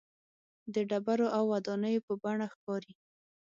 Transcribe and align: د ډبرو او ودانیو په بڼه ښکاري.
د 0.73 0.75
ډبرو 0.89 1.27
او 1.37 1.43
ودانیو 1.53 2.05
په 2.07 2.13
بڼه 2.21 2.45
ښکاري. 2.53 2.93